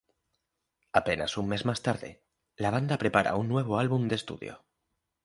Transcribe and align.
Apenas 1.01 1.37
un 1.37 1.47
mes 1.47 1.63
más 1.63 1.83
tarde, 1.83 2.23
la 2.57 2.71
banda 2.71 2.97
prepara 2.97 3.35
un 3.35 3.47
nuevo 3.47 3.77
álbum 3.77 4.07
de 4.07 4.15
estudio. 4.15 4.63